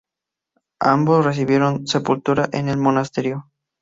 [0.81, 3.51] Ambos recibieron sepultura en el monasterio.